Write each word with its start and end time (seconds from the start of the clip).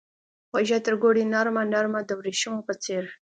خوږه 0.49 0.79
ترګوړې 0.87 1.23
نرمه، 1.33 1.63
نرمه 1.73 2.01
دوریښمو 2.09 2.59
په 2.67 2.73
څیر 2.83 3.03